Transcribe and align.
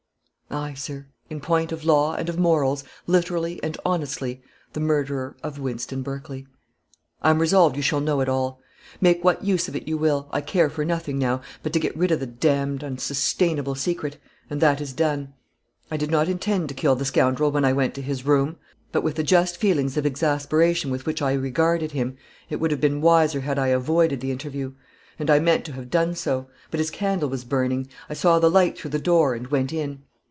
"Aye, 0.53 0.73
sir, 0.73 1.07
in 1.29 1.39
point 1.39 1.71
of 1.71 1.85
law 1.85 2.13
and 2.13 2.27
of 2.27 2.37
morals, 2.37 2.83
literally 3.07 3.63
and 3.63 3.77
honestly, 3.85 4.43
the 4.73 4.81
murderer 4.81 5.37
of 5.41 5.59
Wynston 5.59 6.01
Berkley. 6.01 6.45
I 7.21 7.29
am 7.29 7.39
resolved 7.39 7.77
you 7.77 7.81
shall 7.81 8.01
know 8.01 8.19
it 8.19 8.27
all. 8.27 8.59
Make 8.99 9.23
what 9.23 9.45
use 9.45 9.69
of 9.69 9.77
it 9.77 9.87
you 9.87 9.97
will 9.97 10.27
I 10.33 10.41
care 10.41 10.69
for 10.69 10.83
nothing 10.83 11.17
now, 11.17 11.41
but 11.63 11.71
to 11.71 11.79
get 11.79 11.95
rid 11.95 12.11
of 12.11 12.19
the 12.19 12.25
d 12.27 12.35
d, 12.49 12.85
unsustainable 12.85 13.75
secret, 13.75 14.17
and 14.49 14.59
that 14.59 14.81
is 14.81 14.91
done. 14.91 15.31
I 15.89 15.95
did 15.95 16.11
not 16.11 16.27
intend 16.27 16.67
to 16.67 16.75
kill 16.75 16.97
the 16.97 17.05
scoundrel 17.05 17.49
when 17.49 17.63
I 17.63 17.71
went 17.71 17.93
to 17.95 18.01
his 18.01 18.25
room; 18.25 18.57
but 18.91 19.03
with 19.03 19.15
the 19.15 19.23
just 19.23 19.55
feelings 19.55 19.95
of 19.95 20.05
exasperation 20.05 20.91
with 20.91 21.05
which 21.05 21.21
I 21.21 21.31
regarded 21.31 21.93
him, 21.93 22.17
it 22.49 22.57
would 22.57 22.71
have 22.71 22.81
been 22.81 22.99
wiser 22.99 23.39
had 23.39 23.57
I 23.57 23.67
avoided 23.67 24.19
the 24.19 24.31
interview; 24.31 24.73
and 25.17 25.29
I 25.29 25.39
meant 25.39 25.63
to 25.63 25.71
have 25.71 25.89
done 25.89 26.13
so. 26.13 26.49
But 26.71 26.81
his 26.81 26.91
candle 26.91 27.29
was 27.29 27.45
burning; 27.45 27.87
I 28.09 28.15
saw 28.15 28.37
the 28.37 28.51
light 28.51 28.77
through 28.77 28.91
the 28.91 28.99
door, 28.99 29.33
and 29.33 29.47
went 29.47 29.71
in. 29.71 30.03